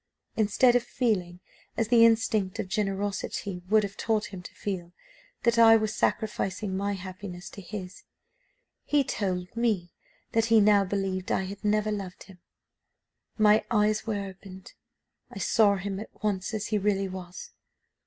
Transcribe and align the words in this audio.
Instead 0.35 0.75
of 0.75 0.81
feeling, 0.81 1.41
as 1.77 1.89
the 1.89 2.03
instinct 2.03 2.57
of 2.57 2.67
generosity 2.67 3.61
would 3.69 3.83
have 3.83 3.95
taught 3.95 4.33
him 4.33 4.41
to 4.41 4.51
feel, 4.55 4.93
that 5.43 5.59
I 5.59 5.77
was 5.77 5.93
sacrificing 5.93 6.75
my 6.75 6.93
happiness 6.93 7.51
to 7.51 7.61
his, 7.61 8.03
he 8.83 9.03
told 9.03 9.55
me 9.55 9.91
that 10.31 10.45
he 10.45 10.59
now 10.59 10.83
believed 10.85 11.31
I 11.31 11.43
had 11.43 11.63
never 11.63 11.91
loved 11.91 12.23
him. 12.23 12.39
My 13.37 13.63
eyes 13.69 14.07
were 14.07 14.25
opened 14.25 14.73
I 15.29 15.37
saw 15.37 15.75
him 15.75 15.99
at 15.99 16.23
once 16.23 16.51
as 16.55 16.65
he 16.69 16.79
really 16.79 17.07
was. 17.07 17.51